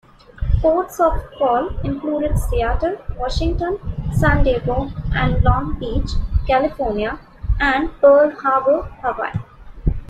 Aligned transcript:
Ports-of-call 0.61 1.69
included 1.83 2.35
Seattle, 2.35 2.97
Washington; 3.19 3.77
San 4.11 4.43
Diego 4.43 4.89
and 5.13 5.39
Long 5.43 5.77
Beach, 5.77 6.09
California; 6.47 7.19
and 7.59 7.91
Pearl 8.01 8.31
Harbor, 8.31 8.81
Hawaii. 9.03 9.31